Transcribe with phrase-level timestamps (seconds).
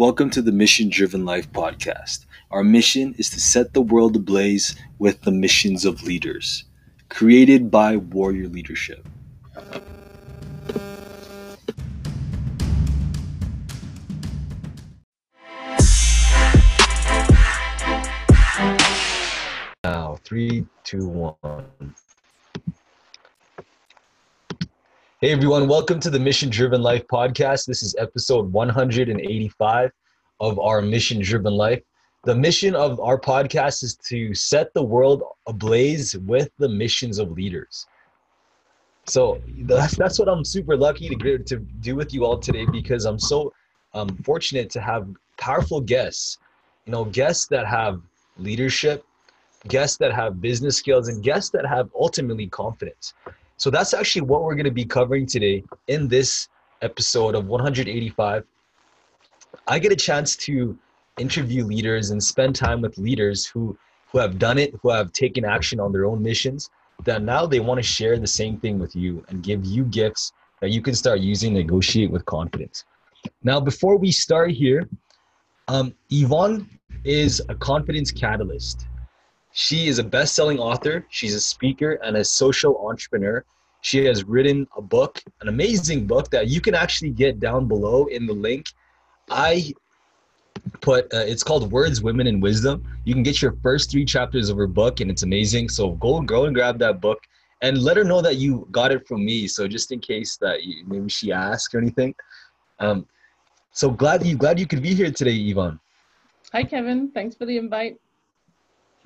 [0.00, 2.24] Welcome to the Mission Driven Life podcast.
[2.50, 6.64] Our mission is to set the world ablaze with the missions of leaders,
[7.10, 9.06] created by Warrior Leadership.
[19.84, 21.94] Now, three, two, one.
[25.22, 27.66] Hey everyone, welcome to the Mission Driven Life podcast.
[27.66, 29.90] This is episode 185
[30.40, 31.82] of our Mission Driven Life.
[32.24, 37.32] The mission of our podcast is to set the world ablaze with the missions of
[37.32, 37.86] leaders.
[39.04, 43.04] So that's, that's what I'm super lucky to, to do with you all today because
[43.04, 43.52] I'm so
[43.92, 46.38] um, fortunate to have powerful guests,
[46.86, 48.00] you know, guests that have
[48.38, 49.04] leadership,
[49.68, 53.12] guests that have business skills, and guests that have ultimately confidence.
[53.60, 56.48] So that's actually what we're going to be covering today in this
[56.80, 58.44] episode of 185.
[59.68, 60.78] I get a chance to
[61.18, 63.76] interview leaders and spend time with leaders who
[64.10, 66.70] who have done it, who have taken action on their own missions,
[67.04, 70.32] that now they want to share the same thing with you and give you gifts
[70.62, 72.86] that you can start using negotiate with confidence.
[73.44, 74.88] Now, before we start here,
[75.68, 76.66] um, Yvonne
[77.04, 78.86] is a confidence catalyst.
[79.60, 83.44] She is a best selling author, she's a speaker, and a social entrepreneur.
[83.82, 88.06] She has written a book, an amazing book that you can actually get down below
[88.06, 88.68] in the link.
[89.28, 89.74] I
[90.80, 92.82] put uh, it's called Words, Women, and Wisdom.
[93.04, 95.68] You can get your first three chapters of her book, and it's amazing.
[95.68, 97.18] So go, go and grab that book
[97.60, 99.46] and let her know that you got it from me.
[99.46, 102.14] So just in case that you, maybe she asked or anything.
[102.78, 103.06] Um,
[103.72, 105.78] so glad you glad you could be here today, Yvonne.
[106.54, 107.10] Hi, Kevin.
[107.10, 108.00] Thanks for the invite.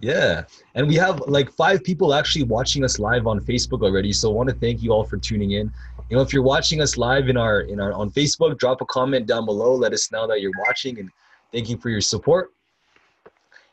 [0.05, 0.45] Yeah.
[0.75, 4.13] And we have like five people actually watching us live on Facebook already.
[4.13, 5.73] So I want to thank you all for tuning in.
[6.11, 8.85] You know, if you're watching us live in our in our on Facebook, drop a
[8.85, 9.75] comment down below.
[9.75, 11.09] Let us know that you're watching and
[11.53, 12.53] thank you for your support.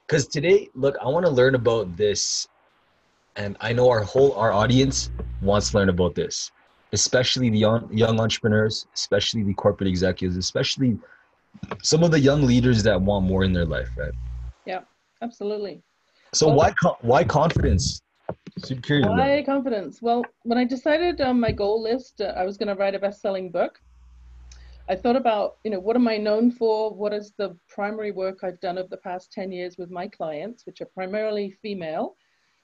[0.08, 2.48] Cuz today, look, I want to learn about this
[3.36, 5.12] and I know our whole our audience
[5.42, 6.50] wants to learn about this,
[6.94, 10.98] especially the young young entrepreneurs, especially the corporate executives, especially
[11.84, 14.14] some of the young leaders that want more in their life, right?
[14.66, 14.84] Yeah,
[15.22, 15.84] absolutely.
[16.34, 18.02] So well, why why confidence?
[19.10, 20.02] Why confidence?
[20.02, 23.00] Well, when I decided on my goal list, uh, I was going to write a
[23.00, 23.80] best-selling book.
[24.90, 26.94] I thought about, you know, what am I known for?
[26.94, 30.66] What is the primary work I've done over the past 10 years with my clients,
[30.66, 32.16] which are primarily female,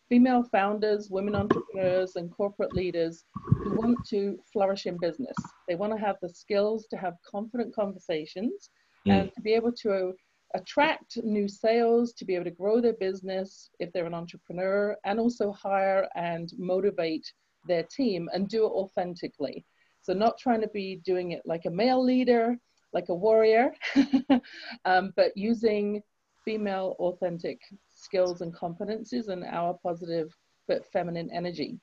[0.09, 3.25] female founders, women entrepreneurs, and corporate leaders
[3.63, 5.35] who want to flourish in business.
[5.67, 8.69] They want to have the skills to have confident conversations
[9.07, 9.11] mm.
[9.11, 10.13] and to be able to
[10.55, 15.19] attract new sales, to be able to grow their business if they're an entrepreneur, and
[15.19, 17.31] also hire and motivate
[17.67, 19.65] their team and do it authentically.
[20.01, 22.57] So, not trying to be doing it like a male leader,
[22.93, 23.73] like a warrior,
[24.85, 26.01] um, but using
[26.45, 27.59] female authentic
[27.89, 30.33] skills and competencies and our positive
[30.67, 31.77] but feminine energy.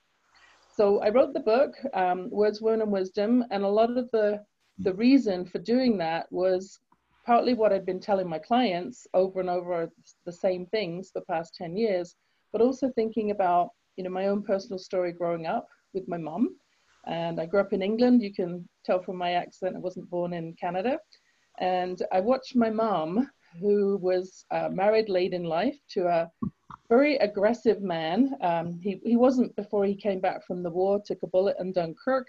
[0.74, 4.44] So I wrote the book, um, Words, Women, and Wisdom, and a lot of the
[4.78, 6.80] the reason for doing that was
[7.24, 9.90] partly what I'd been telling my clients over and over
[10.26, 12.16] the same things for the past 10 years,
[12.52, 16.56] but also thinking about, you know, my own personal story growing up with my mom.
[17.06, 18.22] And I grew up in England.
[18.22, 20.98] You can tell from my accent, I wasn't born in Canada.
[21.58, 23.30] And I watched my mom,
[23.60, 26.30] who was uh, married late in life to a
[26.88, 28.34] very aggressive man.
[28.40, 31.72] Um, he, he wasn't before he came back from the war, took a bullet in
[31.72, 32.26] Dunkirk,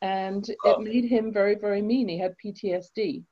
[0.00, 2.08] and it made him very, very mean.
[2.08, 3.24] He had PTSD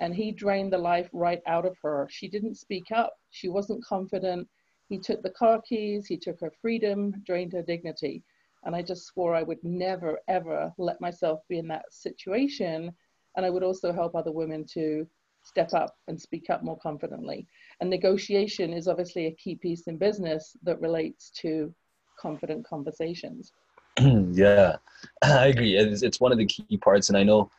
[0.00, 2.06] and he drained the life right out of her.
[2.10, 4.48] She didn't speak up, she wasn't confident.
[4.88, 8.22] He took the car keys, he took her freedom, drained her dignity.
[8.64, 12.92] And I just swore I would never, ever let myself be in that situation.
[13.36, 15.06] And I would also help other women to
[15.42, 17.46] step up and speak up more confidently.
[17.80, 21.72] And negotiation is obviously a key piece in business that relates to
[22.18, 23.52] confident conversations.
[24.00, 24.76] yeah,
[25.22, 25.76] I agree.
[25.76, 27.08] It's, it's one of the key parts.
[27.08, 27.50] And I know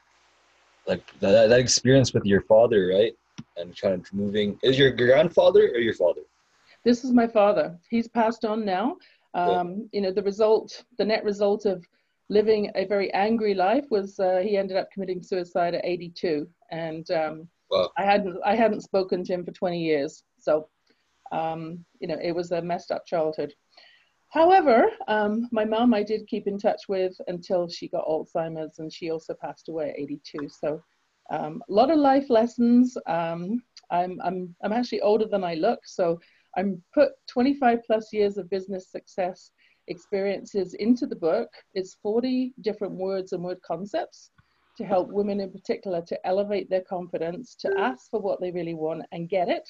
[0.87, 3.15] like that, that experience with your father, right?
[3.57, 4.59] And kind of moving.
[4.63, 6.21] Is your grandfather or your father?
[6.83, 7.77] This is my father.
[7.89, 8.97] He's passed on now.
[9.33, 11.85] Um, you know, the result, the net result of
[12.29, 17.09] living a very angry life was uh, he ended up committing suicide at 82, and
[17.11, 17.89] um, wow.
[17.97, 20.23] I hadn't I hadn't spoken to him for 20 years.
[20.39, 20.69] So,
[21.31, 23.53] um, you know, it was a messed up childhood.
[24.29, 28.91] However, um, my mom I did keep in touch with until she got Alzheimer's and
[28.91, 30.49] she also passed away at 82.
[30.49, 30.83] So
[31.29, 32.97] um, a lot of life lessons.
[33.07, 35.79] Um, I'm, I'm, I'm actually older than I look.
[35.85, 36.19] So
[36.57, 39.51] I'm put 25 plus years of business success
[39.87, 41.49] experiences into the book.
[41.73, 44.31] It's 40 different words and word concepts.
[44.77, 48.75] to help women in particular to elevate their confidence, to ask for what they really
[48.75, 49.67] want and get it,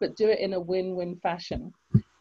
[0.00, 1.72] but do it in a win-win fashion.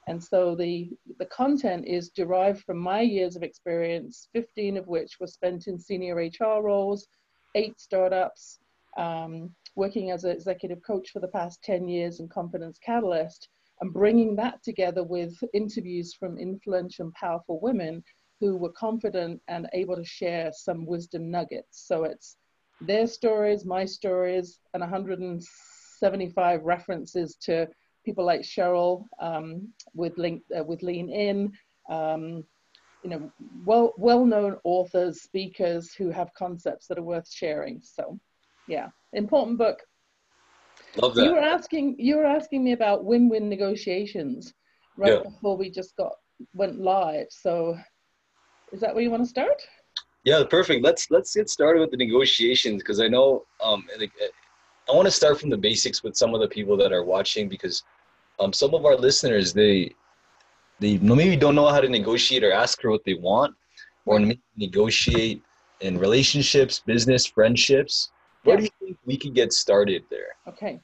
[0.08, 0.90] And so the,
[1.20, 5.78] the content is derived from my years of experience, 15 of which were spent in
[5.78, 7.08] senior HR roles,
[7.56, 8.60] eight startups,
[8.98, 13.50] um, working as an executive coach for the past 10 years in Confidence Catalyst,
[13.82, 18.02] and bringing that together with interviews from influential and powerful women
[18.40, 21.86] who were confident and able to share some wisdom nuggets.
[21.86, 22.38] So it's
[22.82, 27.68] their stories, my stories, and 175 references to
[28.08, 31.52] people like Sheryl um, with link uh, with Lean In,
[31.90, 32.46] um,
[33.04, 33.30] you know,
[33.66, 37.82] well well known authors, speakers who have concepts that are worth sharing.
[37.84, 38.18] So,
[38.68, 39.80] yeah, important book.
[41.02, 41.26] Love that.
[41.26, 44.54] You were asking you were asking me about win-win negotiations
[44.96, 45.30] right yeah.
[45.30, 46.14] before we just got
[46.54, 47.28] went live.
[47.30, 47.78] So
[48.72, 49.62] is that where you want to start?
[50.24, 50.82] Yeah, perfect.
[50.82, 53.84] Let's let's get started with the negotiations because I know um,
[54.90, 57.50] I want to start from the basics with some of the people that are watching
[57.50, 57.84] because
[58.40, 59.94] um, some of our listeners they
[60.80, 63.56] they maybe don't know how to negotiate or ask for what they want
[64.06, 64.22] or
[64.56, 65.42] negotiate
[65.82, 68.12] in relationships, business, friendships.
[68.44, 68.62] Where yeah.
[68.62, 70.36] do you think we could get started there?
[70.48, 70.80] Okay.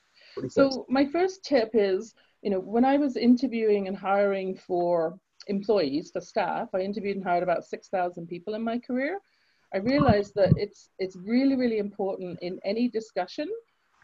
[0.49, 5.17] So my first tip is, you know, when I was interviewing and hiring for
[5.47, 9.19] employees, for staff, I interviewed and hired about 6,000 people in my career.
[9.73, 13.49] I realized that it's it's really really important in any discussion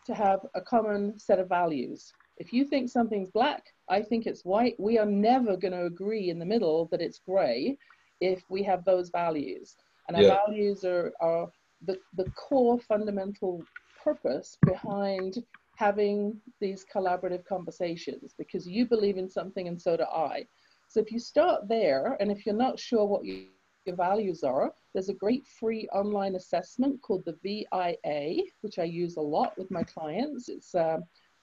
[0.07, 2.11] to have a common set of values.
[2.39, 4.75] If you think something's black, I think it's white.
[4.79, 7.77] We are never going to agree in the middle that it's gray
[8.21, 9.75] if we have those values.
[10.07, 10.37] And our yeah.
[10.45, 11.49] values are, are
[11.85, 13.61] the, the core fundamental
[14.03, 15.43] purpose behind
[15.75, 20.45] having these collaborative conversations because you believe in something and so do I.
[20.87, 23.47] So if you start there, and if you're not sure what you,
[23.85, 29.17] your values are, there's a great free online assessment called the VIA, which I use
[29.17, 30.49] a lot with my clients.
[30.49, 30.97] It's uh,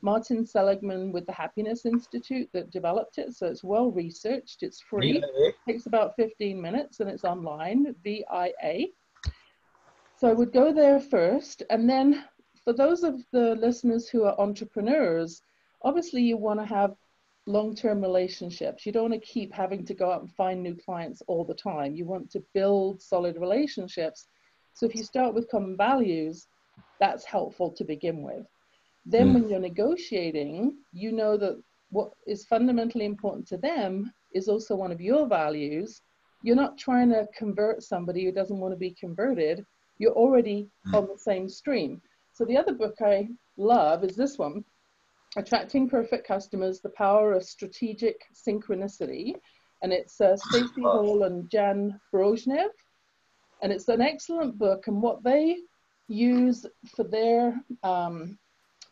[0.07, 3.35] Martin Seligman with the Happiness Institute that developed it.
[3.35, 8.87] So it's well researched, it's free, it takes about 15 minutes and it's online, VIA.
[10.17, 11.65] So I would go there first.
[11.71, 12.23] And then
[12.63, 15.43] for those of the listeners who are entrepreneurs,
[15.83, 16.95] obviously you want to have
[17.49, 18.87] long-term relationships.
[18.87, 21.61] You don't want to keep having to go out and find new clients all the
[21.71, 21.97] time.
[21.97, 24.29] You want to build solid relationships.
[24.75, 26.47] So if you start with common values,
[27.01, 28.47] that's helpful to begin with.
[29.07, 29.35] Then mm.
[29.35, 34.91] when you're negotiating, you know that what is fundamentally important to them is also one
[34.91, 36.03] of your values.
[36.43, 39.65] You're not trying to convert somebody who doesn't want to be converted.
[39.99, 40.95] You're already mm.
[40.95, 42.03] on the same stream.
[42.33, 44.65] So the other book I love is this one,
[45.37, 49.35] Attracting Perfect Customers, The Power of Strategic Synchronicity.
[49.83, 52.71] And it's uh, Stacey Hall and Jan Brogniez.
[53.63, 54.87] And it's an excellent book.
[54.89, 55.59] And what they
[56.09, 58.39] use for their um,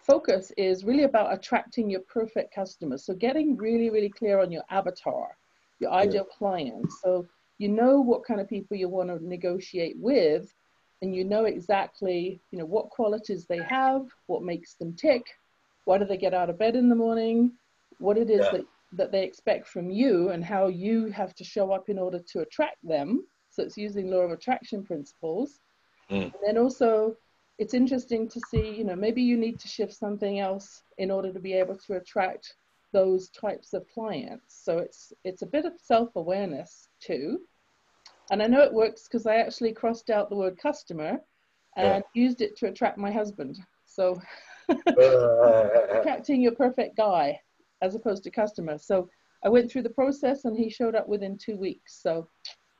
[0.06, 3.05] focus is really about attracting your perfect customers.
[3.05, 5.37] So getting really, really clear on your avatar,
[5.81, 6.37] your ideal yeah.
[6.37, 6.93] client.
[7.03, 7.27] So
[7.59, 10.53] you know what kind of people you want to negotiate with
[11.03, 15.23] and you know exactly, you know, what qualities they have, what makes them tick,
[15.85, 17.53] why do they get out of bed in the morning,
[17.99, 18.53] what it is yeah.
[18.53, 22.21] that, that they expect from you, and how you have to show up in order
[22.33, 23.27] to attract them.
[23.51, 25.61] So it's using law of attraction principles.
[26.11, 26.23] Mm.
[26.23, 27.17] And then also,
[27.59, 31.32] it's interesting to see, you know, maybe you need to shift something else in order
[31.32, 32.55] to be able to attract
[32.93, 34.61] those types of clients.
[34.65, 37.41] So it's it's a bit of self-awareness too.
[38.31, 41.20] And I know it works because I actually crossed out the word customer
[41.77, 42.23] and yeah.
[42.23, 43.58] used it to attract my husband.
[43.84, 44.20] So
[44.69, 45.79] uh.
[45.91, 47.41] attracting your perfect guy
[47.82, 48.79] as opposed to customer.
[48.79, 49.08] So
[49.44, 52.01] I went through the process and he showed up within two weeks.
[52.03, 52.29] So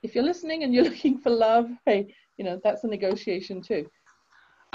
[0.01, 3.85] if you're listening and you're looking for love, hey, you know, that's a negotiation too.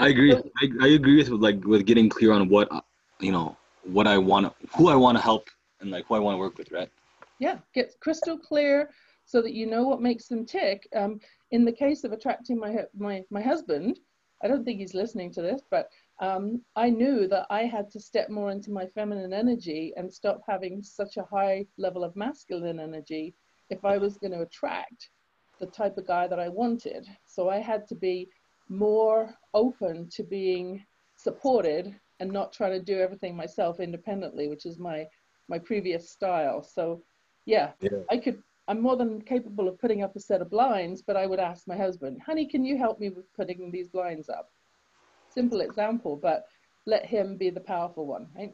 [0.01, 0.33] I agree.
[0.33, 2.69] I, I agree with like with getting clear on what
[3.19, 5.47] you know, what I want, who I want to help,
[5.79, 6.89] and like who I want to work with, right?
[7.39, 8.89] Yeah, get crystal clear
[9.25, 10.87] so that you know what makes them tick.
[10.95, 11.19] Um,
[11.51, 13.99] in the case of attracting my my my husband,
[14.43, 15.89] I don't think he's listening to this, but
[16.19, 20.41] um, I knew that I had to step more into my feminine energy and stop
[20.47, 23.35] having such a high level of masculine energy
[23.69, 25.09] if I was going to attract
[25.59, 27.07] the type of guy that I wanted.
[27.25, 28.27] So I had to be
[28.71, 30.83] more open to being
[31.15, 35.05] supported and not trying to do everything myself independently, which is my
[35.47, 36.63] my previous style.
[36.63, 37.03] So
[37.45, 41.01] yeah, yeah, I could I'm more than capable of putting up a set of blinds,
[41.01, 44.29] but I would ask my husband, honey, can you help me with putting these blinds
[44.29, 44.49] up?
[45.31, 46.45] simple example, but
[46.85, 48.53] let him be the powerful one, right?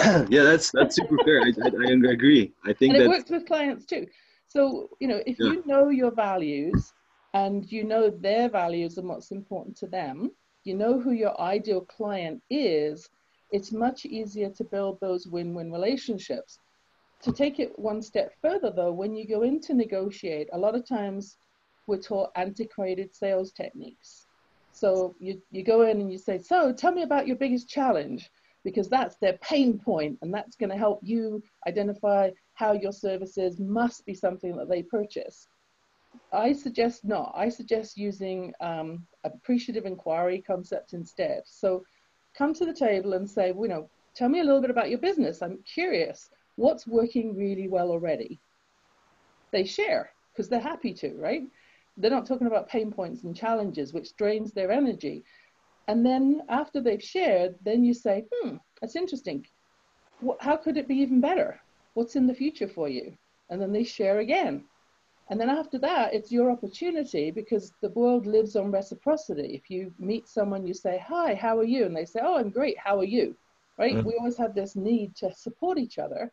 [0.30, 1.40] yeah, that's that's super fair.
[1.40, 2.52] I, I, I, agree.
[2.64, 4.06] I think and it works with clients too.
[4.48, 5.48] So you know, if yeah.
[5.48, 6.92] you know your values,
[7.34, 10.30] and you know their values and what's important to them,
[10.64, 13.08] you know who your ideal client is,
[13.52, 16.58] it's much easier to build those win-win relationships.
[17.22, 20.74] To take it one step further though, when you go in to negotiate, a lot
[20.74, 21.36] of times
[21.86, 24.26] we're taught antiquated sales techniques.
[24.72, 28.30] So you, you go in and you say, so tell me about your biggest challenge
[28.64, 33.60] because that's their pain point and that's going to help you identify how your services
[33.60, 35.48] must be something that they purchase.
[36.32, 37.32] I suggest not.
[37.36, 41.42] I suggest using um, appreciative inquiry concept instead.
[41.46, 41.84] So
[42.36, 44.98] come to the table and say, you know, tell me a little bit about your
[44.98, 45.42] business.
[45.42, 46.30] I'm curious.
[46.56, 48.40] What's working really well already?
[49.52, 51.42] They share because they're happy to, right?
[51.98, 55.24] They're not talking about pain points and challenges, which drains their energy.
[55.88, 59.44] And then after they've shared, then you say, hmm, that's interesting.
[60.40, 61.60] How could it be even better?
[61.94, 63.16] What's in the future for you?
[63.50, 64.64] And then they share again.
[65.32, 69.54] And then after that, it's your opportunity because the world lives on reciprocity.
[69.54, 71.86] If you meet someone, you say, Hi, how are you?
[71.86, 72.76] And they say, Oh, I'm great.
[72.76, 73.34] How are you?
[73.78, 73.94] Right?
[73.94, 74.06] Mm-hmm.
[74.06, 76.30] We always have this need to support each other.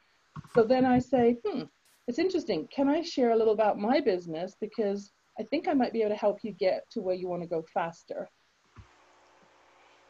[0.54, 1.62] So then I say, Hmm,
[2.10, 2.68] it's interesting.
[2.68, 4.58] Can I share a little about my business?
[4.60, 7.42] Because I think I might be able to help you get to where you want
[7.42, 8.28] to go faster.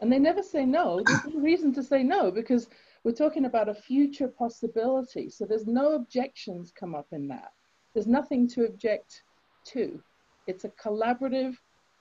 [0.02, 1.00] And they never say no.
[1.06, 2.68] There's no reason to say no because
[3.04, 5.30] we're talking about a future possibility.
[5.30, 7.52] So there's no objections come up in that.
[7.94, 9.24] There's nothing to object
[9.68, 10.02] to.
[10.48, 11.56] It's a collaborative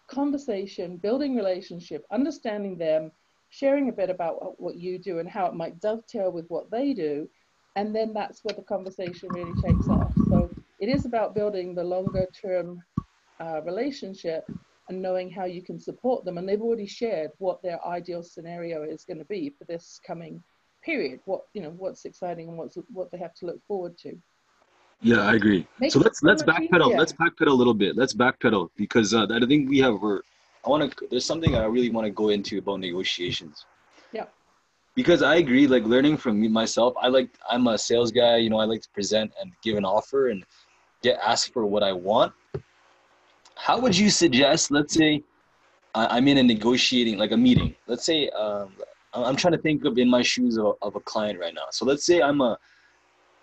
[0.09, 3.13] conversation, building relationship, understanding them,
[3.51, 6.93] sharing a bit about what you do and how it might dovetail with what they
[6.93, 7.29] do.
[7.77, 10.13] And then that's where the conversation really takes off.
[10.29, 12.83] So it is about building the longer term
[13.41, 14.45] uh, relationship
[14.89, 16.39] and knowing how you can support them.
[16.39, 20.43] And they've already shared what their ideal scenario is going to be for this coming
[20.83, 21.21] period.
[21.25, 24.17] What you know, what's exciting and what's what they have to look forward to.
[25.01, 25.67] Yeah, I agree.
[25.79, 26.97] Makes so let's let's backpedal.
[26.97, 27.97] Let's backpedal a little bit.
[27.97, 30.01] Let's backpedal because uh, I think we have.
[30.01, 30.23] We're,
[30.65, 31.07] I want to.
[31.09, 33.65] There's something I really want to go into about negotiations.
[34.13, 34.25] Yeah.
[34.97, 35.69] Because I agree.
[35.69, 37.31] Like learning from me myself, I like.
[37.49, 38.39] I'm a sales guy.
[38.39, 40.45] You know, I like to present and give an offer and
[41.03, 42.33] get asked for what I want.
[43.55, 44.73] How would you suggest?
[44.73, 45.23] Let's say
[45.95, 47.75] I'm in a negotiating, like a meeting.
[47.87, 48.73] Let's say um,
[49.15, 51.67] I'm trying to think of in my shoes of, of a client right now.
[51.71, 52.59] So let's say I'm a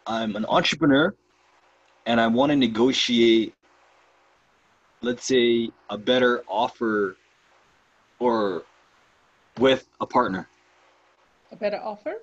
[0.08, 1.16] I'm an entrepreneur
[2.06, 3.54] and I want to negotiate,
[5.02, 7.18] let's say, a better offer
[8.20, 8.64] or
[9.60, 10.48] with a partner.
[11.52, 12.16] A better offer?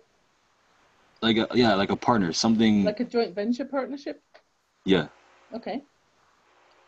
[1.20, 4.20] Like a yeah, like a partner, something like a joint venture partnership.
[4.84, 5.06] Yeah.
[5.54, 5.82] Okay.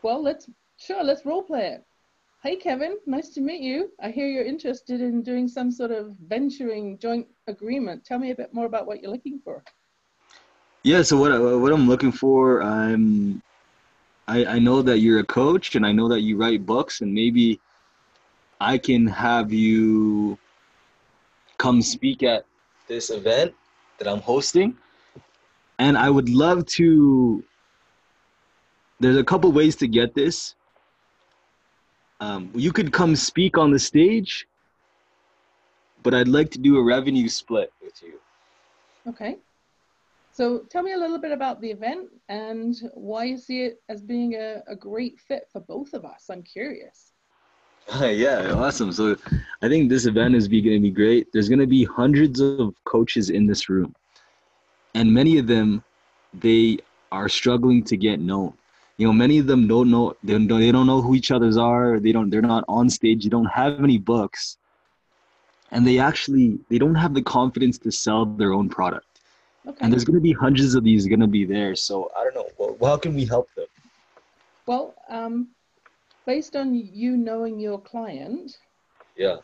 [0.03, 1.85] Well, let's sure let's role play it.
[2.43, 3.91] Hey Kevin, nice to meet you.
[4.03, 8.05] I hear you're interested in doing some sort of venturing joint agreement.
[8.05, 9.63] Tell me a bit more about what you're looking for.
[10.85, 13.43] Yeah, so what what I'm looking for, I'm
[14.29, 17.12] I I know that you're a coach and I know that you write books and
[17.12, 17.59] maybe
[18.61, 20.38] I can have you
[21.57, 22.45] come speak at
[22.87, 23.55] this event
[23.99, 24.76] that I'm hosting.
[25.79, 27.43] And I would love to
[29.00, 30.55] there's a couple ways to get this.
[32.21, 34.47] Um, you could come speak on the stage,
[36.03, 38.21] but I'd like to do a revenue split with you.
[39.09, 39.38] Okay.
[40.35, 44.03] So tell me a little bit about the event and why you see it as
[44.03, 46.25] being a, a great fit for both of us.
[46.29, 47.12] I'm curious.
[48.00, 48.91] yeah, awesome.
[48.91, 49.17] So
[49.62, 51.29] I think this event is going to be great.
[51.33, 53.95] There's going to be hundreds of coaches in this room,
[54.95, 55.85] and many of them,
[56.33, 56.79] they
[57.12, 58.55] are struggling to get known.
[58.97, 61.57] You know, many of them don't know they don't, they don't know who each other's
[61.57, 62.00] are.
[62.00, 62.29] They don't.
[62.29, 63.23] They're not on stage.
[63.23, 64.57] They don't have any books,
[65.71, 69.13] and they actually they don't have the confidence to sell their own product.
[69.66, 69.78] Okay.
[69.80, 71.75] And there's going to be hundreds of these going to be there.
[71.75, 72.76] So I don't know.
[72.78, 73.66] Well, how can we help them?
[74.66, 75.49] Well, um,
[76.26, 78.59] based on you knowing your client,
[79.16, 79.37] yeah,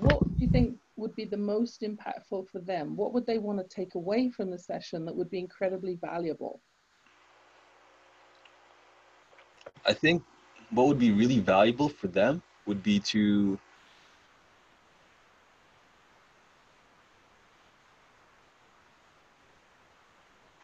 [0.00, 2.96] what do you think would be the most impactful for them?
[2.96, 6.60] What would they want to take away from the session that would be incredibly valuable?
[9.86, 10.22] I think
[10.70, 13.58] what would be really valuable for them would be to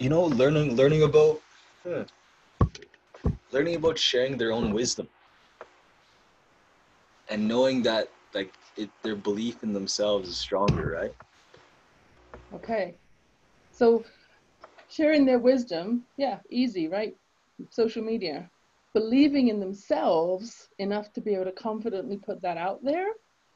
[0.02, 1.40] you know, learning learning about
[1.86, 2.02] hmm,
[3.52, 5.08] learning about sharing their own wisdom
[7.28, 11.14] and knowing that like it, their belief in themselves is stronger, right?
[12.54, 12.96] Okay,
[13.70, 14.04] so
[14.88, 17.14] sharing their wisdom, yeah, easy, right?
[17.70, 18.50] Social media,
[18.94, 23.06] believing in themselves enough to be able to confidently put that out there.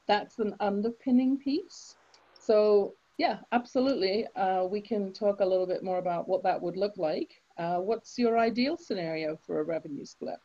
[0.06, 1.96] That's an underpinning piece.
[2.38, 4.26] So yeah, absolutely.
[4.36, 7.42] Uh, we can talk a little bit more about what that would look like.
[7.58, 10.38] Uh, what's your ideal scenario for a revenue split?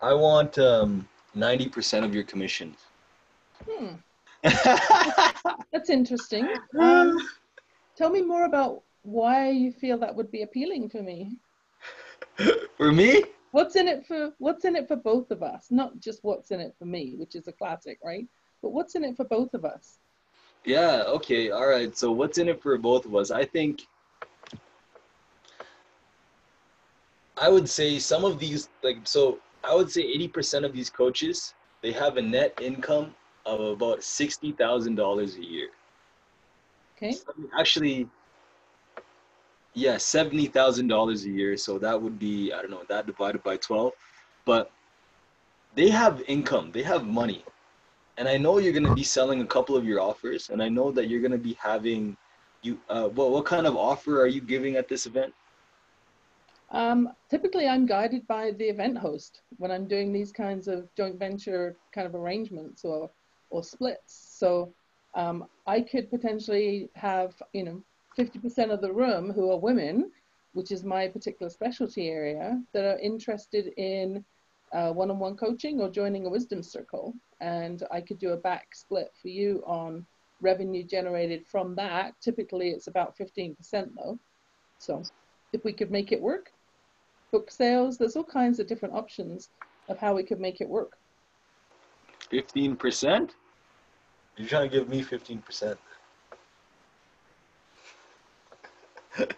[0.00, 2.76] I want um, 90% of your commissions.
[3.68, 3.94] Hmm.
[5.72, 6.48] That's interesting.
[6.80, 7.16] Um,
[7.96, 11.38] tell me more about why you feel that would be appealing for me.
[12.76, 13.22] for me?
[13.52, 15.66] What's in it for what's in it for both of us?
[15.70, 18.26] Not just what's in it for me, which is a classic, right?
[18.62, 19.98] But what's in it for both of us?
[20.64, 21.50] Yeah, okay.
[21.50, 21.96] All right.
[21.96, 23.30] So what's in it for both of us?
[23.30, 23.86] I think
[27.36, 31.54] I would say some of these like so I would say 80% of these coaches,
[31.82, 33.14] they have a net income
[33.46, 35.68] of about $60,000 a year.
[36.96, 37.16] Okay.
[37.58, 38.08] Actually,
[39.74, 41.56] yeah, $70,000 a year.
[41.56, 43.92] So that would be, I don't know, that divided by 12.
[44.44, 44.70] But
[45.74, 47.44] they have income, they have money.
[48.18, 50.50] And I know you're going to be selling a couple of your offers.
[50.50, 52.16] And I know that you're going to be having,
[52.62, 52.78] you.
[52.88, 55.32] Uh, what, what kind of offer are you giving at this event?
[56.70, 61.18] Um, typically, I'm guided by the event host when I'm doing these kinds of joint
[61.18, 63.10] venture kind of arrangements or
[63.50, 64.14] or splits.
[64.38, 64.72] So
[65.14, 67.82] um, I could potentially have you know
[68.18, 70.10] 50% of the room who are women,
[70.54, 74.24] which is my particular specialty area, that are interested in
[74.72, 79.10] uh, one-on-one coaching or joining a wisdom circle, and I could do a back split
[79.20, 80.06] for you on
[80.40, 82.14] revenue generated from that.
[82.22, 83.56] Typically, it's about 15%
[83.96, 84.18] though.
[84.78, 85.02] So
[85.52, 86.50] if we could make it work,
[87.32, 87.98] book sales.
[87.98, 89.48] There's all kinds of different options
[89.88, 90.92] of how we could make it work.
[92.30, 93.30] 15%?
[94.36, 95.76] You're trying to give me 15%.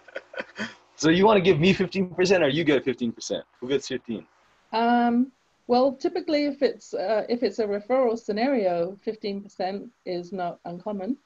[0.96, 3.42] so you want to give me 15% or you get 15%?
[3.60, 4.26] Who gets 15?
[4.74, 5.32] Um,
[5.66, 11.16] well, typically if it's uh, if it's a referral scenario, 15% is not uncommon.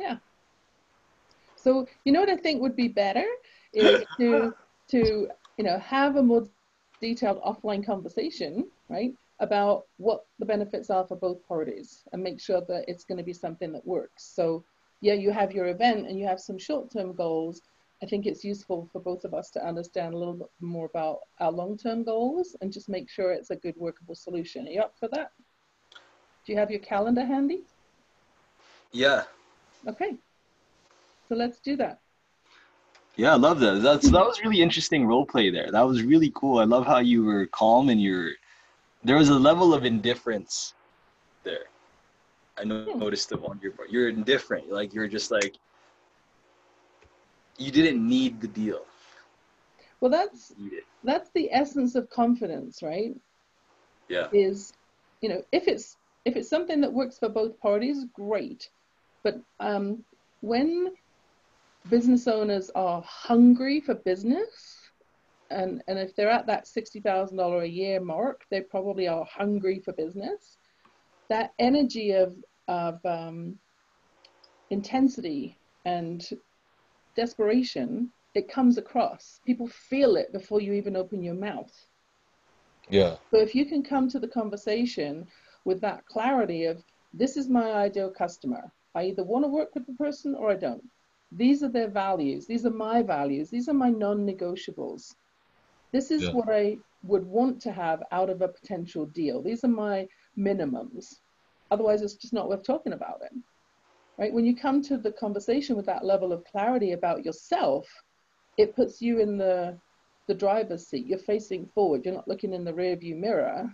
[0.00, 0.16] Yeah.
[1.56, 3.26] So you know what I think would be better
[3.72, 4.54] is to
[4.88, 6.46] to you know, have a more
[7.00, 12.62] detailed offline conversation, right, about what the benefits are for both parties and make sure
[12.68, 14.32] that it's going to be something that works.
[14.34, 14.64] So,
[15.00, 17.60] yeah, you have your event and you have some short term goals.
[18.02, 21.20] I think it's useful for both of us to understand a little bit more about
[21.40, 24.66] our long term goals and just make sure it's a good workable solution.
[24.66, 25.32] Are you up for that?
[26.44, 27.62] Do you have your calendar handy?
[28.92, 29.22] Yeah.
[29.86, 30.16] Okay.
[31.28, 32.00] So let's do that.
[33.16, 33.82] Yeah, I love that.
[33.82, 35.70] That's that was really interesting role play there.
[35.70, 36.58] That was really cool.
[36.58, 38.32] I love how you were calm and you're
[39.04, 40.74] there was a level of indifference
[41.44, 41.66] there.
[42.58, 42.98] I hmm.
[42.98, 43.90] noticed it on your part.
[43.90, 44.70] You're indifferent.
[44.70, 45.56] Like you're just like
[47.58, 48.84] you didn't need the deal.
[50.00, 50.52] Well, that's
[51.02, 53.14] that's the essence of confidence, right?
[54.08, 54.28] Yeah.
[54.32, 54.72] Is
[55.20, 58.68] you know if it's if it's something that works for both parties, great.
[59.22, 60.04] But um,
[60.40, 60.92] when
[61.88, 64.78] business owners are hungry for business,
[65.50, 69.92] and, and if they're at that $60,000 a year mark, they probably are hungry for
[69.92, 70.56] business.
[71.28, 72.34] That energy of,
[72.68, 73.58] of um,
[74.70, 76.26] intensity and
[77.14, 79.40] desperation, it comes across.
[79.46, 81.72] People feel it before you even open your mouth.
[82.88, 83.16] Yeah.
[83.30, 85.26] So if you can come to the conversation
[85.64, 88.72] with that clarity of, this is my ideal customer.
[88.94, 90.84] I either want to work with the person or I don't.
[91.32, 92.46] These are their values.
[92.46, 93.50] These are my values.
[93.50, 95.14] These are my non negotiables.
[95.92, 96.32] This is yeah.
[96.32, 99.42] what I would want to have out of a potential deal.
[99.42, 101.20] These are my minimums.
[101.70, 103.32] Otherwise, it's just not worth talking about it.
[104.18, 104.32] Right?
[104.32, 107.86] When you come to the conversation with that level of clarity about yourself,
[108.56, 109.78] it puts you in the
[110.26, 111.06] the driver's seat.
[111.06, 112.04] You're facing forward.
[112.04, 113.68] You're not looking in the rearview mirror.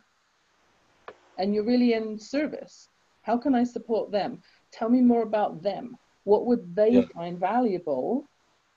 [1.38, 2.88] And you're really in service.
[3.22, 4.42] How can I support them?
[4.72, 7.02] Tell me more about them what would they yeah.
[7.14, 8.28] find valuable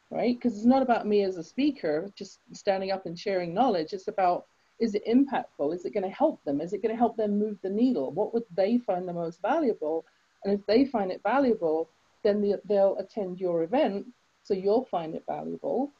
[0.10, 3.94] right because it's not about me as a speaker just standing up and sharing knowledge
[3.94, 4.46] it's about
[4.80, 7.38] is it impactful is it going to help them is it going to help them
[7.38, 10.06] move the needle what would they find the most valuable
[10.44, 11.90] and if they find it valuable
[12.24, 14.06] then they'll attend your event
[14.44, 15.92] so you'll find it valuable.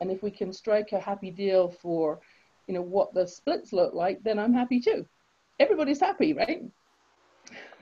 [0.00, 2.20] And if we can strike a happy deal for
[2.66, 5.06] you know what the splits look like then i'm happy too.
[5.60, 6.62] Everybody's happy right?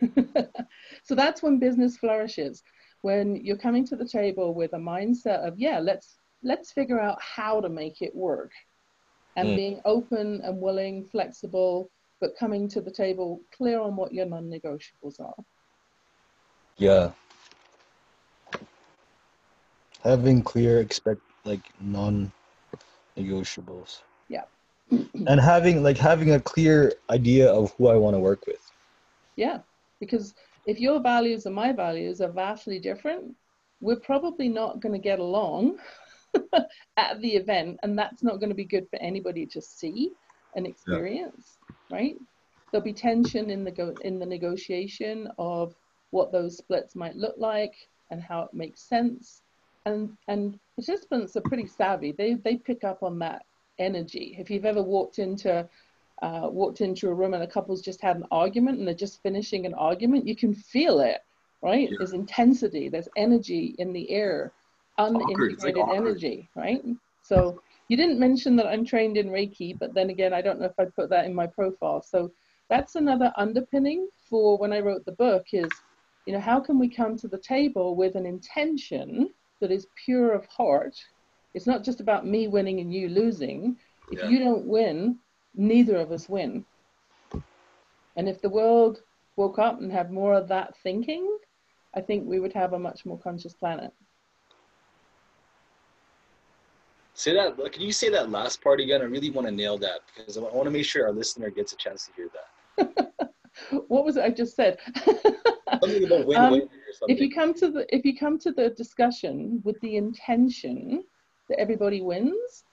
[1.05, 2.63] So that's when business flourishes
[3.03, 7.21] when you're coming to the table with a mindset of yeah let's let's figure out
[7.21, 8.51] how to make it work.
[9.37, 9.57] And mm.
[9.57, 15.21] being open and willing flexible but coming to the table clear on what your non-negotiables
[15.21, 15.35] are
[16.79, 17.11] yeah
[20.03, 24.45] having clear expect like non-negotiables yeah
[24.91, 28.71] and having like having a clear idea of who i want to work with
[29.37, 29.59] yeah
[30.01, 30.35] because
[30.67, 33.35] if your values and my values are vastly different,
[33.81, 35.79] we're probably not going to get along
[36.97, 40.13] at the event, and that's not going to be good for anybody to see.
[40.55, 41.59] an experience,
[41.89, 41.97] yeah.
[41.97, 42.17] right?
[42.71, 45.75] There'll be tension in the go- in the negotiation of
[46.13, 47.75] what those splits might look like
[48.11, 49.43] and how it makes sense.
[49.85, 52.13] And and participants are pretty savvy.
[52.13, 53.45] They they pick up on that
[53.79, 54.37] energy.
[54.39, 55.69] If you've ever walked into
[56.23, 59.23] uh, walked into a room and a couple's just had an argument and they're just
[59.23, 61.21] finishing an argument, you can feel it,
[61.63, 61.89] right?
[61.91, 61.97] Yeah.
[61.99, 64.53] There's intensity, there's energy in the air,
[65.01, 66.81] unintegrated like energy, right?
[67.23, 70.67] So you didn't mention that I'm trained in Reiki, but then again, I don't know
[70.67, 72.01] if I put that in my profile.
[72.03, 72.31] So
[72.71, 75.69] that's another underpinning for when I wrote the book is,
[76.27, 79.31] you know, how can we come to the table with an intention
[79.61, 80.97] that is pure of heart?
[81.55, 83.77] It's not just about me winning and you losing.
[84.11, 84.29] If yeah.
[84.29, 85.19] you don't win,
[85.55, 86.65] neither of us win.
[88.17, 89.03] And if the world
[89.37, 91.39] woke up and had more of that thinking,
[91.95, 93.93] I think we would have a much more conscious planet.
[97.15, 97.57] Say that.
[97.73, 99.03] Can you say that last part again?
[99.03, 101.73] I really want to nail that because I want to make sure our listener gets
[101.73, 103.13] a chance to hear that.
[103.89, 104.79] what was it I just said?
[105.81, 106.69] something about win-win um,
[107.09, 111.05] If you come to the if you come to the discussion with the intention
[111.49, 112.65] that everybody wins,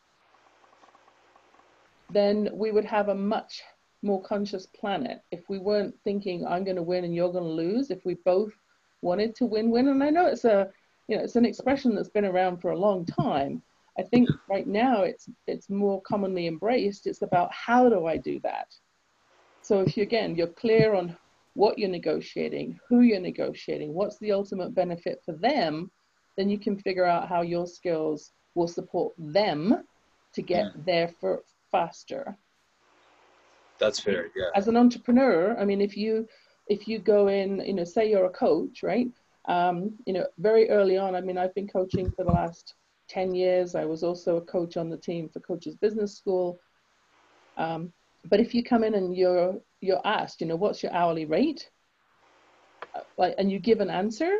[2.12, 3.62] then we would have a much
[4.02, 7.50] more conscious planet if we weren't thinking I'm going to win and you're going to
[7.50, 7.92] lose.
[7.92, 8.54] If we both
[9.02, 10.70] wanted to win-win, and I know it's a
[11.08, 13.62] you know it's an expression that's been around for a long time.
[13.98, 17.08] I think right now it's it's more commonly embraced.
[17.08, 18.68] It's about how do I do that.
[19.62, 21.18] So if you again you're clear on
[21.54, 25.92] what you're negotiating, who you're negotiating, what's the ultimate benefit for them,
[26.38, 29.84] then you can figure out how your skills will support them
[30.34, 30.82] to get yeah.
[30.86, 32.38] there for faster.
[33.80, 34.28] That's fair.
[34.36, 34.50] Yeah.
[34.56, 36.28] As an entrepreneur, I mean, if you
[36.68, 39.08] if you go in, you know, say you're a coach, right?
[39.46, 41.16] Um, you know, very early on.
[41.16, 42.76] I mean, I've been coaching for the last
[43.08, 43.76] ten years.
[43.76, 46.60] I was also a coach on the team for Coaches Business School.
[47.58, 47.92] Um,
[48.26, 51.70] but if you come in and you're you're asked, you know, what's your hourly rate,
[53.18, 54.40] like, and you give an answer,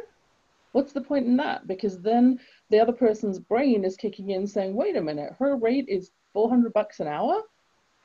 [0.74, 1.68] what's the point in that?
[1.68, 2.40] Because then
[2.70, 6.74] the other person's brain is kicking in, saying, wait a minute, her rate is 400
[6.74, 7.42] bucks an hour?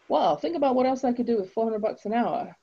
[0.08, 2.56] Wow, think about what else I could do with 400 bucks an hour.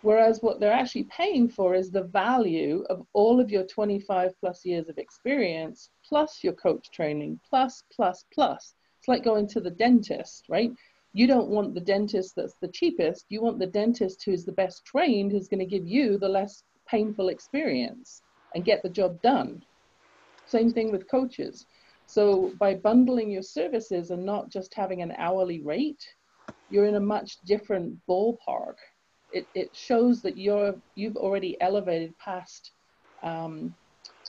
[0.00, 4.64] Whereas what they're actually paying for is the value of all of your 25 plus
[4.64, 8.74] years of experience, plus your coach training, plus, plus, plus.
[8.98, 10.72] It's like going to the dentist, right?
[11.12, 13.26] You don't want the dentist that's the cheapest.
[13.28, 16.62] You want the dentist who's the best trained, who's going to give you the less
[16.88, 18.22] painful experience
[18.54, 19.62] and get the job done.
[20.46, 21.66] Same thing with coaches.
[22.06, 26.04] So by bundling your services and not just having an hourly rate,
[26.70, 28.74] you're in a much different ballpark.
[29.32, 32.72] It, it shows that you're you've already elevated past
[33.22, 33.74] um,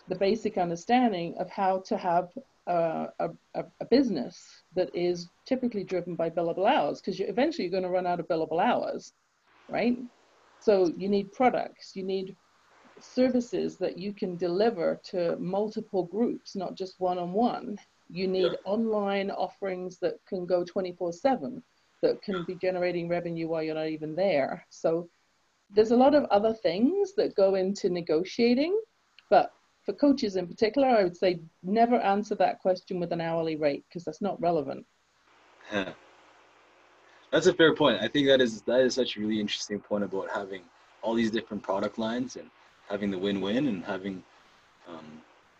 [0.07, 2.29] the basic understanding of how to have
[2.67, 3.07] a,
[3.55, 7.83] a, a business that is typically driven by billable hours because you, eventually you're going
[7.83, 9.13] to run out of billable hours,
[9.69, 9.97] right?
[10.59, 12.35] So you need products, you need
[12.99, 17.77] services that you can deliver to multiple groups, not just one on one.
[18.09, 18.57] You need yeah.
[18.65, 21.63] online offerings that can go 24 7,
[22.01, 24.65] that can be generating revenue while you're not even there.
[24.69, 25.09] So
[25.69, 28.79] there's a lot of other things that go into negotiating,
[29.29, 29.51] but
[29.85, 33.83] for coaches in particular, I would say never answer that question with an hourly rate
[33.87, 34.85] because that's not relevant.
[35.71, 35.91] Yeah.
[37.31, 37.99] That's a fair point.
[38.01, 40.61] I think that is that is such a really interesting point about having
[41.01, 42.49] all these different product lines and
[42.89, 44.23] having the win-win and having
[44.87, 45.05] um,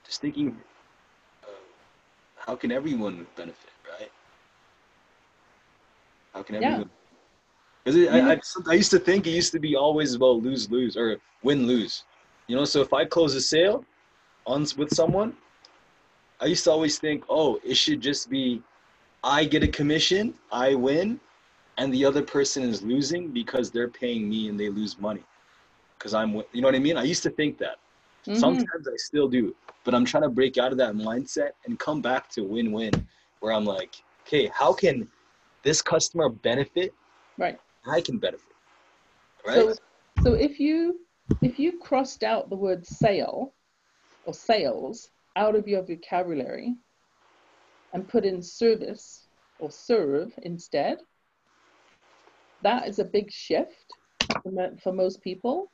[0.05, 0.55] just thinking
[1.43, 1.47] uh,
[2.37, 4.11] how can everyone benefit right
[6.33, 6.89] how can everyone
[7.83, 8.15] because yeah.
[8.15, 11.17] I, I, I used to think it used to be always about lose lose or
[11.43, 12.03] win lose
[12.47, 13.85] you know so if i close a sale
[14.45, 15.35] on with someone
[16.39, 18.61] i used to always think oh it should just be
[19.23, 21.19] i get a commission i win
[21.77, 25.23] and the other person is losing because they're paying me and they lose money
[26.03, 26.97] because I'm, you know what I mean?
[26.97, 27.77] I used to think that.
[28.25, 28.35] Mm-hmm.
[28.35, 32.01] Sometimes I still do, but I'm trying to break out of that mindset and come
[32.01, 32.91] back to win-win,
[33.39, 33.95] where I'm like,
[34.27, 35.07] okay, how can
[35.63, 36.93] this customer benefit?
[37.37, 37.57] Right.
[37.87, 38.47] I can benefit.
[39.47, 39.55] Right.
[39.55, 39.73] So,
[40.23, 40.99] so if you
[41.41, 43.53] if you crossed out the word sale
[44.25, 46.75] or sales out of your vocabulary
[47.93, 49.27] and put in service
[49.59, 50.99] or serve instead,
[52.61, 53.93] that is a big shift
[54.81, 55.69] for most people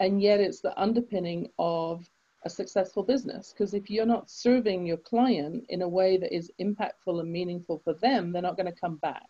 [0.00, 2.08] and yet it's the underpinning of
[2.44, 3.52] a successful business.
[3.52, 7.80] Because if you're not serving your client in a way that is impactful and meaningful
[7.84, 9.28] for them they're not going to come back.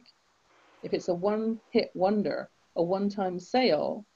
[0.83, 4.06] If it's a one hit wonder a one time sale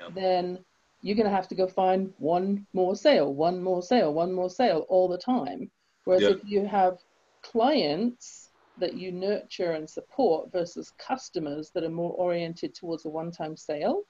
[0.00, 0.14] yep.
[0.14, 0.58] then
[1.02, 4.50] you're going to have to go find one more sale one more sale one more
[4.50, 5.70] sale all the time
[6.04, 6.36] whereas yep.
[6.36, 6.98] if you have
[7.42, 13.56] clients that you nurture and support versus customers that are more oriented towards a one-time
[13.56, 14.02] sale,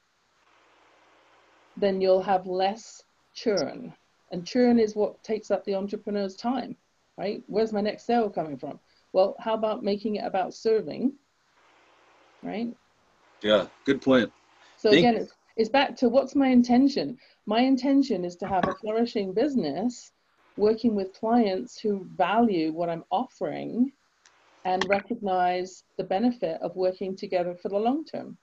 [1.76, 3.02] then you'll have less
[3.34, 3.92] churn.
[4.30, 6.76] And churn is what takes up the entrepreneur's time,
[7.18, 7.42] right?
[7.46, 8.78] Where's my next sale coming from?
[9.12, 11.12] Well, how about making it about serving,
[12.42, 12.74] right?
[13.42, 14.32] Yeah, good point.
[14.78, 17.18] So Thank again, it's, it's back to what's my intention?
[17.46, 20.12] My intention is to have a flourishing business
[20.56, 23.92] working with clients who value what I'm offering
[24.64, 28.36] and recognize the benefit of working together for the long term.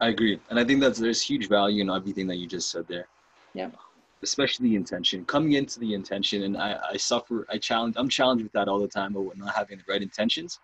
[0.00, 0.38] I agree.
[0.50, 3.06] And I think that there's huge value in everything that you just said there.
[3.54, 3.70] Yeah.
[4.22, 5.24] Especially the intention.
[5.24, 8.80] Coming into the intention and I, I suffer I challenge I'm challenged with that all
[8.80, 10.60] the time about not having the right intentions.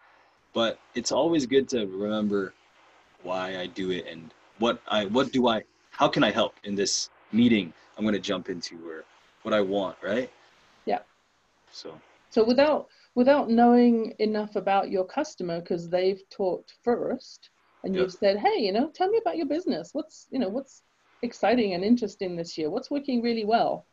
[0.52, 2.52] But it's always good to remember
[3.22, 6.74] why I do it and what I what do I how can I help in
[6.74, 9.04] this meeting I'm gonna jump into or
[9.42, 10.30] what I want, right?
[10.84, 11.00] Yeah.
[11.70, 12.00] So.
[12.30, 17.50] So without without knowing enough about your customer because they've talked first
[17.84, 19.90] and you've said hey you know tell me about your business.
[19.92, 20.82] What's you know what's
[21.22, 22.70] exciting and interesting this year?
[22.70, 23.86] What's working really well?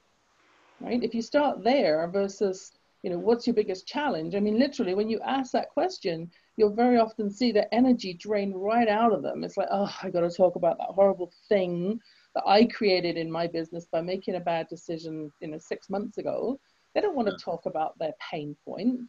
[0.79, 1.03] Right?
[1.03, 2.71] If you start there versus
[3.03, 4.33] you know what's your biggest challenge?
[4.33, 8.53] I mean literally when you ask that question you'll very often see the energy drain
[8.53, 11.99] right out of them it's like oh i got to talk about that horrible thing
[12.35, 16.17] that i created in my business by making a bad decision you know six months
[16.17, 16.59] ago
[16.93, 18.99] they don't want to talk about their pain point.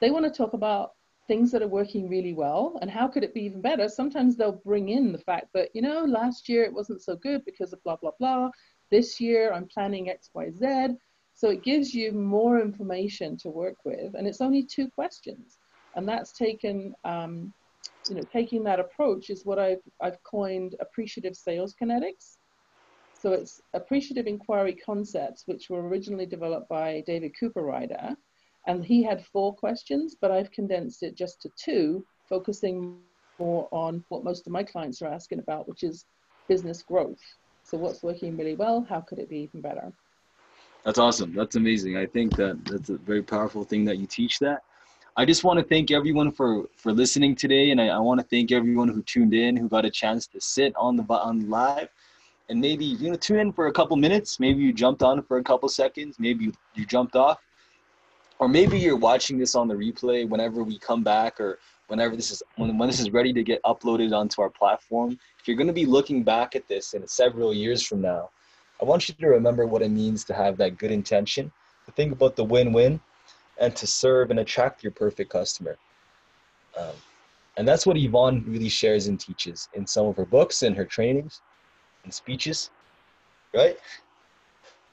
[0.00, 0.92] They want to talk about
[1.28, 3.88] things that are working really well and how could it be even better.
[3.88, 7.44] Sometimes they'll bring in the fact that, you know, last year it wasn't so good
[7.44, 8.50] because of blah, blah, blah.
[8.90, 10.96] This year I'm planning X, Y, Z.
[11.34, 14.14] So it gives you more information to work with.
[14.14, 15.58] And it's only two questions.
[15.96, 17.52] And that's taken, um,
[18.08, 22.36] you know, taking that approach is what I've, I've coined appreciative sales kinetics.
[23.14, 28.14] So it's appreciative inquiry concepts, which were originally developed by David Cooperrider.
[28.66, 32.98] And he had four questions, but I've condensed it just to two, focusing
[33.38, 36.04] more on what most of my clients are asking about, which is
[36.48, 37.20] business growth.
[37.62, 38.86] So what's working really well?
[38.88, 39.92] How could it be even better?
[40.84, 41.34] That's awesome.
[41.34, 41.96] That's amazing.
[41.96, 44.62] I think that that's a very powerful thing that you teach that.
[45.16, 48.26] I just want to thank everyone for for listening today, and I, I want to
[48.26, 51.88] thank everyone who tuned in, who got a chance to sit on the on live.
[52.48, 54.38] And maybe you know tune in for a couple minutes.
[54.38, 56.16] Maybe you jumped on for a couple seconds.
[56.18, 57.38] Maybe you, you jumped off.
[58.38, 62.30] Or maybe you're watching this on the replay whenever we come back or whenever this
[62.30, 65.18] is when, when this is ready to get uploaded onto our platform.
[65.40, 68.30] If you're going to be looking back at this in several years from now
[68.80, 71.52] i want you to remember what it means to have that good intention
[71.86, 73.00] to think about the win-win
[73.60, 75.76] and to serve and attract your perfect customer
[76.78, 76.94] um,
[77.56, 80.84] and that's what yvonne really shares and teaches in some of her books and her
[80.84, 81.42] trainings
[82.04, 82.70] and speeches,
[83.54, 83.78] right?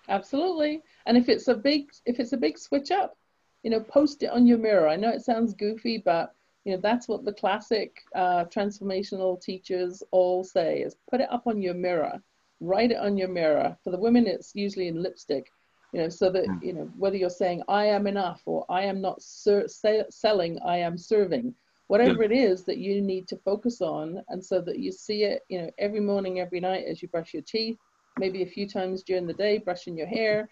[0.10, 0.82] Absolutely.
[1.06, 3.18] And if it's a big if it's a big switch up,
[3.64, 4.88] you know, post it on your mirror.
[4.88, 6.34] I know it sounds goofy, but
[6.66, 11.48] you know that's what the classic uh, transformational teachers all say: is put it up
[11.48, 12.22] on your mirror,
[12.60, 13.78] write it on your mirror.
[13.84, 15.52] For the women, it's usually in lipstick.
[15.94, 16.58] You know, so that hmm.
[16.62, 19.68] you know whether you're saying "I am enough" or "I am not ser-
[20.10, 21.56] selling," "I am serving."
[21.88, 22.26] whatever yeah.
[22.26, 25.60] it is that you need to focus on and so that you see it you
[25.60, 27.78] know every morning every night as you brush your teeth
[28.20, 30.48] maybe a few times during the day brushing your hair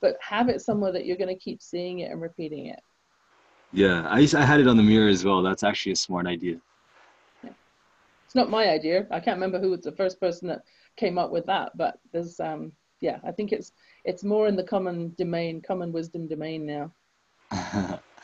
[0.00, 2.80] but have it somewhere that you're going to keep seeing it and repeating it
[3.72, 6.56] yeah i i had it on the mirror as well that's actually a smart idea
[7.42, 7.50] yeah.
[8.24, 10.62] it's not my idea i can't remember who was the first person that
[10.96, 12.70] came up with that but there's um
[13.00, 13.72] yeah i think it's
[14.04, 18.00] it's more in the common domain common wisdom domain now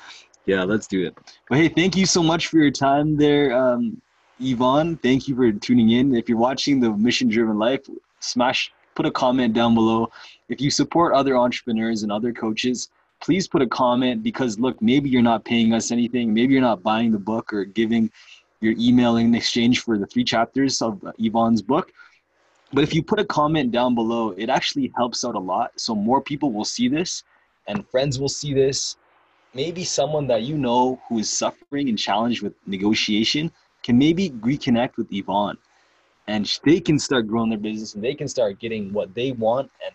[0.47, 1.16] Yeah, let's do it.
[1.49, 4.01] But hey, thank you so much for your time there, um,
[4.40, 4.97] Yvonne.
[4.97, 6.14] Thank you for tuning in.
[6.14, 7.83] If you're watching the Mission Driven Life,
[8.21, 10.11] smash, put a comment down below.
[10.49, 12.88] If you support other entrepreneurs and other coaches,
[13.21, 16.33] please put a comment because look, maybe you're not paying us anything.
[16.33, 18.11] Maybe you're not buying the book or giving
[18.61, 21.93] your email in exchange for the three chapters of Yvonne's book.
[22.72, 25.72] But if you put a comment down below, it actually helps out a lot.
[25.76, 27.24] So more people will see this
[27.66, 28.96] and friends will see this
[29.54, 33.50] maybe someone that you know who is suffering and challenged with negotiation
[33.83, 35.59] can maybe reconnect with Yvonne
[36.26, 39.70] and they can start growing their business and they can start getting what they want
[39.85, 39.94] and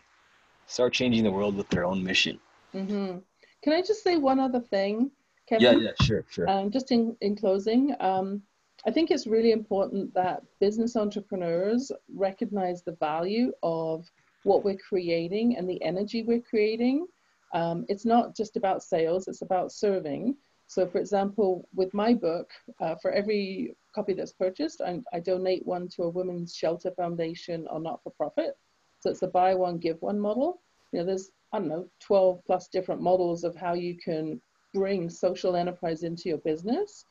[0.67, 2.39] start changing the world with their own mission.
[2.73, 3.19] Mm-hmm.
[3.63, 5.11] Can I just say one other thing,
[5.47, 5.63] Kevin?
[5.63, 6.49] Yeah, yeah, sure, sure.
[6.49, 8.41] Um, just in, in closing, um,
[8.87, 14.05] I think it's really important that business entrepreneurs recognize the value of
[14.43, 17.07] what we're creating and the energy we're creating
[17.55, 20.35] um, it's not just about sales, it's about serving.
[20.67, 25.65] So for example, with my book, uh, for every copy that's purchased, I, I, donate
[25.65, 28.57] one to a women's shelter foundation or not-for-profit.
[28.99, 30.59] So it's a buy one, give one model.
[30.91, 34.41] You know, there's, I don't know, 12 plus different models of how you can
[34.73, 37.05] bring social enterprise into your business,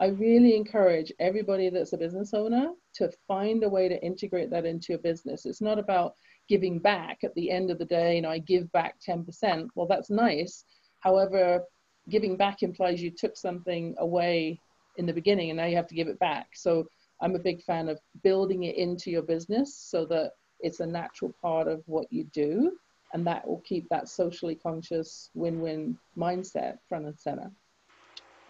[0.00, 4.64] I really encourage everybody that's a business owner to find a way to integrate that
[4.64, 5.44] into your business.
[5.44, 6.14] It's not about
[6.48, 9.68] giving back at the end of the day, you know, I give back 10%.
[9.74, 10.64] Well, that's nice.
[11.00, 11.62] However,
[12.08, 14.58] giving back implies you took something away
[14.96, 16.48] in the beginning and now you have to give it back.
[16.54, 16.86] So
[17.20, 21.34] I'm a big fan of building it into your business so that it's a natural
[21.42, 22.72] part of what you do
[23.12, 27.50] and that will keep that socially conscious win-win mindset front and center.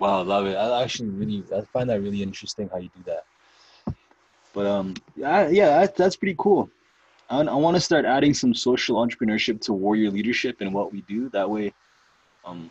[0.00, 0.56] Wow, love it.
[0.56, 3.94] I actually really I find that really interesting how you do that.
[4.54, 6.70] But um, yeah, yeah, that, that's pretty cool.
[7.28, 11.02] I, I want to start adding some social entrepreneurship to warrior leadership and what we
[11.02, 11.28] do.
[11.28, 11.72] That way,
[12.46, 12.70] um,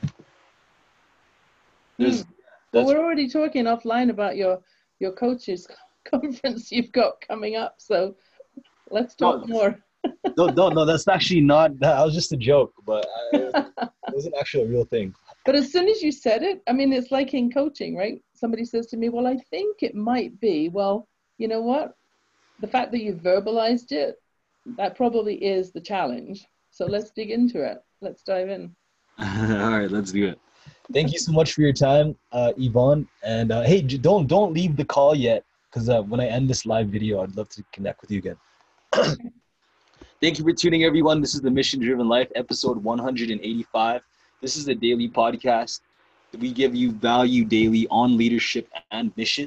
[1.97, 2.23] there's.
[2.23, 2.27] Mm.
[2.73, 4.59] Well, we're already talking offline about your
[4.99, 5.67] your coaches
[6.09, 7.75] conference you've got coming up.
[7.77, 8.15] So
[8.89, 9.79] let's talk no, more.
[10.35, 10.83] no, no, no.
[10.83, 11.79] That's actually not.
[11.79, 15.13] That was just a joke, but I, it wasn't actually a real thing.
[15.45, 18.21] But as soon as you said it, I mean, it's like in coaching, right?
[18.35, 20.69] Somebody says to me, Well, I think it might be.
[20.69, 21.93] Well, you know what?
[22.59, 24.15] The fact that you verbalized it,
[24.77, 26.45] that probably is the challenge.
[26.71, 27.79] So let's dig into it.
[28.01, 28.75] Let's dive in.
[29.19, 30.39] All right, let's do it.
[30.93, 33.07] Thank you so much for your time, uh, Yvonne.
[33.23, 36.65] And uh, hey, don't don't leave the call yet, because uh, when I end this
[36.65, 38.37] live video, I'd love to connect with you again.
[40.21, 41.21] Thank you for tuning, everyone.
[41.21, 44.01] This is the Mission Driven Life, episode 185.
[44.41, 45.81] This is a daily podcast.
[46.39, 49.37] We give you value daily on leadership and mission.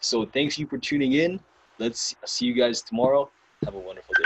[0.00, 1.40] So thanks you for tuning in.
[1.78, 3.30] Let's see you guys tomorrow.
[3.64, 4.24] Have a wonderful day.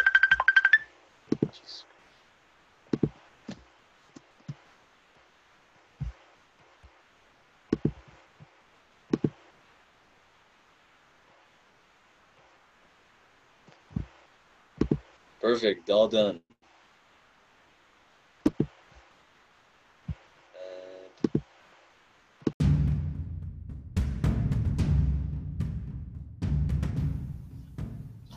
[15.40, 15.90] Perfect.
[15.90, 16.40] All done.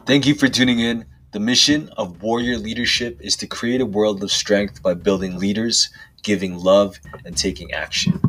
[0.05, 1.05] Thank you for tuning in.
[1.31, 5.91] The mission of Warrior Leadership is to create a world of strength by building leaders,
[6.23, 8.21] giving love, and taking action.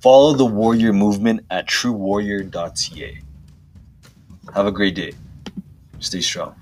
[0.00, 3.18] Follow the Warrior movement at truewarrior.ca.
[4.54, 5.12] Have a great day.
[6.00, 6.56] Stay strong.